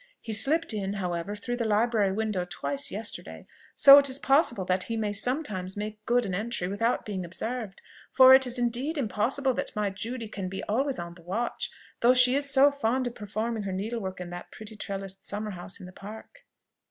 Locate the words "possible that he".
4.17-4.97